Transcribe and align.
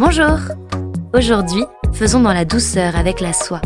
Bonjour 0.00 0.38
Aujourd'hui, 1.12 1.64
faisons 1.92 2.20
dans 2.20 2.32
la 2.32 2.44
douceur 2.44 2.94
avec 2.94 3.20
la 3.20 3.32
soie. 3.32 3.60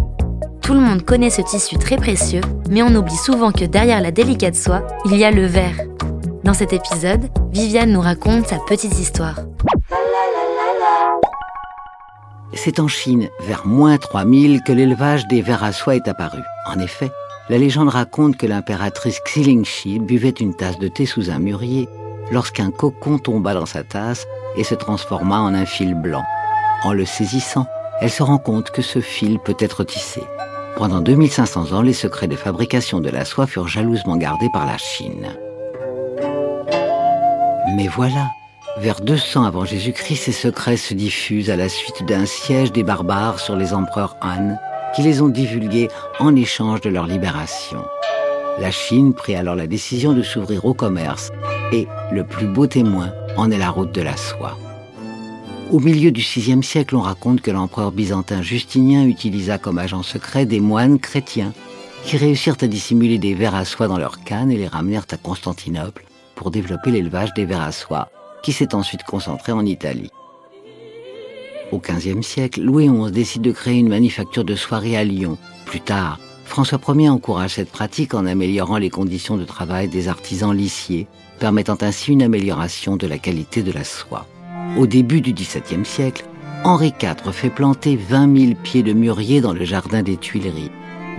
Tout 0.62 0.72
le 0.72 0.81
monde 0.81 1.03
connaît 1.03 1.29
ce 1.29 1.43
tissu 1.43 1.77
très 1.77 1.97
précieux, 1.97 2.40
mais 2.71 2.83
on 2.83 2.95
oublie 2.95 3.17
souvent 3.17 3.53
que 3.53 3.67
derrière 3.67 4.01
la 4.01 4.12
délicate 4.12 4.54
soie, 4.54 4.83
il 5.04 5.15
y 5.15 5.24
a 5.24 5.31
le 5.31 5.45
verre. 5.45 5.76
Dans 6.42 6.54
cet 6.54 6.72
épisode, 6.72 7.29
Viviane 7.53 7.92
nous 7.92 8.01
raconte 8.01 8.47
sa 8.47 8.56
petite 8.60 8.99
histoire. 8.99 9.40
C'est 12.54 12.80
en 12.80 12.88
Chine, 12.88 13.28
vers 13.46 13.67
moins 13.67 13.99
3000, 13.99 14.62
que 14.62 14.72
l'élevage 14.72 15.28
des 15.28 15.42
vers 15.42 15.62
à 15.62 15.72
soie 15.72 15.96
est 15.96 16.09
apparu. 16.09 16.41
En 16.66 16.78
effet, 16.78 17.10
la 17.51 17.59
légende 17.59 17.91
raconte 17.91 18.38
que 18.38 18.46
l'impératrice 18.46 19.20
Xilingshi 19.27 19.98
buvait 19.98 20.30
une 20.30 20.55
tasse 20.55 20.78
de 20.78 20.88
thé 20.88 21.05
sous 21.05 21.30
un 21.30 21.38
mûrier 21.38 21.91
lorsqu'un 22.30 22.70
cocon 22.70 23.19
tomba 23.19 23.52
dans 23.52 23.66
sa 23.66 23.83
tasse 23.84 24.27
et 24.56 24.65
se 24.65 24.74
transforma 24.74 25.41
en 25.41 25.55
un 25.55 25.66
fil 25.66 25.95
blanc. 25.95 26.23
En 26.84 26.93
le 26.93 27.05
saisissant, 27.05 27.66
elle 28.01 28.10
se 28.10 28.23
rend 28.23 28.38
compte 28.38 28.70
que 28.70 28.83
ce 28.83 29.01
fil 29.01 29.38
peut 29.38 29.56
être 29.60 29.84
tissé. 29.84 30.23
Pendant 30.77 31.01
2500 31.01 31.73
ans, 31.73 31.83
les 31.83 31.93
secrets 31.93 32.29
de 32.29 32.37
fabrication 32.37 33.01
de 33.01 33.10
la 33.10 33.24
soie 33.24 33.46
furent 33.46 33.69
jalousement 33.69 34.16
gardés 34.16 34.48
par 34.52 34.66
la 34.66 34.79
Chine. 34.79 35.37
Mais 37.77 37.87
voilà, 37.87 38.30
vers 38.79 39.01
200 39.01 39.45
avant 39.45 39.65
Jésus-Christ, 39.65 40.16
ces 40.16 40.33
secrets 40.33 40.77
se 40.77 40.95
diffusent 40.95 41.51
à 41.51 41.57
la 41.57 41.69
suite 41.69 42.05
d'un 42.07 42.27
siège 42.27 42.73
des 42.73 42.82
barbares 42.82 43.38
sur 43.38 43.55
les 43.55 43.74
empereurs 43.74 44.16
Han, 44.23 44.57
qui 44.95 45.02
les 45.02 45.23
ont 45.23 45.29
divulgués 45.29 45.88
en 46.19 46.34
échange 46.34 46.80
de 46.80 46.91
leur 46.91 47.07
libération. 47.07 47.84
La 48.59 48.71
Chine 48.71 49.15
prit 49.15 49.34
alors 49.34 49.55
la 49.55 49.66
décision 49.66 50.12
de 50.12 50.23
s'ouvrir 50.23 50.65
au 50.65 50.74
commerce, 50.74 51.30
et 51.73 51.87
le 52.10 52.24
plus 52.24 52.46
beau 52.46 52.66
témoin 52.66 53.12
en 53.37 53.51
est 53.51 53.59
la 53.59 53.71
route 53.71 53.93
de 53.93 54.03
la 54.03 54.17
soie. 54.17 54.59
Au 55.71 55.81
milieu 55.81 56.11
du 56.11 56.21
VIe 56.21 56.63
siècle, 56.63 56.97
on 56.97 57.01
raconte 57.01 57.41
que 57.41 57.51
l'empereur 57.51 57.93
byzantin 57.93 58.43
Justinien 58.43 59.07
utilisa 59.07 59.59
comme 59.59 59.79
agent 59.79 60.02
secret 60.02 60.45
des 60.45 60.61
moines 60.61 60.99
chrétiens 60.99 61.55
qui 62.05 62.16
réussirent 62.16 62.57
à 62.61 62.66
dissimuler 62.66 63.19
des 63.19 63.35
vers 63.35 63.55
à 63.55 63.65
soie 63.65 63.89
dans 63.89 63.99
leurs 63.99 64.22
cannes 64.24 64.50
et 64.50 64.56
les 64.56 64.69
ramenèrent 64.69 65.06
à 65.11 65.16
Constantinople 65.16 66.05
pour 66.34 66.50
développer 66.50 66.91
l'élevage 66.91 67.33
des 67.34 67.44
vers 67.44 67.62
à 67.62 67.72
soie, 67.72 68.11
qui 68.42 68.52
s'est 68.52 68.74
ensuite 68.74 69.05
concentré 69.05 69.52
en 69.52 69.64
Italie. 69.64 70.11
Au 71.70 71.78
XVe 71.78 72.20
siècle, 72.22 72.61
Louis 72.61 72.89
XI 72.89 73.12
décide 73.12 73.42
de 73.42 73.52
créer 73.52 73.78
une 73.78 73.89
manufacture 73.89 74.44
de 74.44 74.55
soierie 74.55 74.96
à 74.96 75.05
Lyon. 75.05 75.39
Plus 75.64 75.80
tard, 75.80 76.19
François 76.53 76.78
Ier 76.86 77.08
encourage 77.08 77.55
cette 77.55 77.70
pratique 77.70 78.12
en 78.12 78.27
améliorant 78.27 78.77
les 78.77 78.91
conditions 78.91 79.39
de 79.39 79.45
travail 79.47 79.89
des 79.89 80.08
artisans 80.08 80.55
lissiers, 80.55 81.06
permettant 81.39 81.78
ainsi 81.81 82.12
une 82.12 82.22
amélioration 82.22 82.98
de 82.98 83.06
la 83.06 83.17
qualité 83.17 83.62
de 83.62 83.72
la 83.72 83.84
soie. 83.84 84.27
Au 84.77 84.86
début 84.86 85.23
du 85.23 85.33
XVIIe 85.33 85.86
siècle, 85.86 86.27
Henri 86.62 86.92
IV 87.00 87.33
fait 87.33 87.48
planter 87.48 87.97
20 87.97 88.39
000 88.39 88.55
pieds 88.62 88.83
de 88.83 88.92
mûrier 88.92 89.41
dans 89.41 89.55
le 89.55 89.64
jardin 89.64 90.03
des 90.03 90.19
Tuileries, 90.19 90.70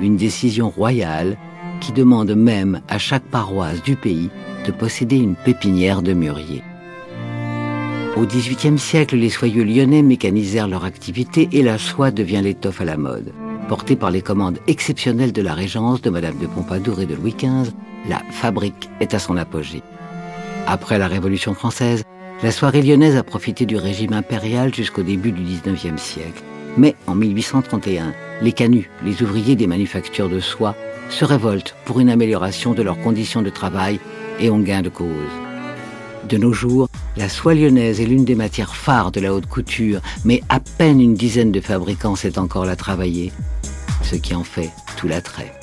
une 0.04 0.18
décision 0.18 0.70
royale 0.70 1.36
qui 1.82 1.94
demande 1.94 2.36
même 2.36 2.82
à 2.88 3.00
chaque 3.00 3.26
paroisse 3.26 3.82
du 3.82 3.96
pays 3.96 4.30
de 4.68 4.72
posséder 4.72 5.18
une 5.18 5.36
pépinière 5.36 6.04
de 6.04 6.14
mûrier. 6.14 6.62
Au 8.18 8.28
XVIIIe 8.28 8.78
siècle, 8.78 9.16
les 9.16 9.32
soyeux 9.32 9.64
lyonnais 9.64 10.04
mécanisèrent 10.04 10.68
leur 10.68 10.86
activité 10.86 11.50
et 11.54 11.64
la 11.64 11.80
soie 11.80 12.12
devient 12.12 12.42
l'étoffe 12.44 12.82
à 12.82 12.86
la 12.86 12.98
mode. 12.98 13.34
Portée 13.68 13.96
par 13.96 14.12
les 14.12 14.22
commandes 14.22 14.60
exceptionnelles 14.68 15.32
de 15.32 15.42
la 15.42 15.54
Régence, 15.54 16.02
de 16.02 16.10
Madame 16.10 16.38
de 16.38 16.48
Pompadour 16.48 17.00
et 17.00 17.06
de 17.06 17.16
Louis 17.16 17.36
XV, 17.38 17.72
la 18.10 18.22
fabrique 18.30 18.90
est 19.00 19.14
à 19.14 19.20
son 19.20 19.38
apogée. 19.38 19.82
Après 20.68 20.98
la 20.98 21.08
Révolution 21.08 21.54
française, 21.54 22.04
la 22.44 22.52
soirée 22.52 22.82
lyonnaise 22.82 23.16
a 23.16 23.24
profité 23.24 23.66
du 23.66 23.78
régime 23.78 24.14
impérial 24.14 24.74
jusqu'au 24.74 25.02
début 25.02 25.32
du 25.32 25.44
XIXe 25.44 26.02
siècle. 26.02 26.44
Mais 26.78 26.96
en 27.08 27.16
1831, 27.16 28.14
les 28.42 28.52
canuts, 28.52 28.90
les 29.06 29.24
ouvriers 29.24 29.56
des 29.56 29.68
manufactures 29.68 30.30
de 30.30 30.42
soie, 30.42 30.76
se 31.10 31.24
révoltent 31.24 31.76
pour 31.86 32.00
une 32.00 32.10
amélioration 32.10 32.74
de 32.74 32.82
leurs 32.82 33.00
conditions 33.00 33.42
de 33.42 33.50
travail 33.50 34.00
et 34.40 34.50
ont 34.50 34.60
gain 34.60 34.82
de 34.82 34.90
cause. 34.90 35.08
De 36.28 36.38
nos 36.38 36.54
jours, 36.54 36.88
la 37.18 37.30
soie 37.30 37.54
lyonnaise 37.54 38.00
est 38.00 38.06
l'une 38.06 38.26
des 38.26 38.36
matières 38.36 38.76
phares 38.76 39.12
de 39.12 39.20
la 39.20 39.34
haute 39.34 39.46
couture, 39.46 40.00
mais 40.24 40.42
à 40.50 40.60
peine 40.60 41.02
une 41.02 41.14
dizaine 41.14 41.52
de 41.52 41.60
fabricants 41.60 42.16
sait 42.16 42.40
encore 42.40 42.66
la 42.66 42.76
travailler, 42.76 43.32
ce 44.02 44.16
qui 44.16 44.34
en 44.36 44.44
fait 44.44 44.72
tout 44.98 45.08
l'attrait. 45.08 45.54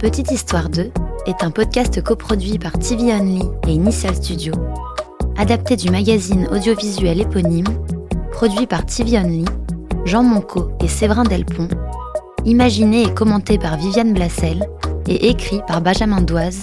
Petite 0.00 0.30
Histoire 0.30 0.70
2 0.70 0.90
est 1.26 1.44
un 1.44 1.50
podcast 1.50 2.02
coproduit 2.02 2.58
par 2.58 2.72
TV 2.78 3.12
Only 3.12 3.42
et 3.68 3.72
Initial 3.72 4.14
Studio, 4.14 4.54
adapté 5.36 5.76
du 5.76 5.90
magazine 5.90 6.48
audiovisuel 6.50 7.20
éponyme, 7.20 7.66
produit 8.32 8.66
par 8.66 8.86
TV 8.86 9.18
Only, 9.18 9.44
Jean 10.06 10.22
Monco 10.22 10.70
et 10.82 10.88
Séverin 10.88 11.24
Delpont, 11.24 11.68
imaginé 12.46 13.02
et 13.02 13.12
commenté 13.12 13.58
par 13.58 13.76
Viviane 13.76 14.14
Blassel 14.14 14.66
et 15.06 15.28
écrit 15.28 15.60
par 15.68 15.82
Benjamin 15.82 16.22
Doise 16.22 16.62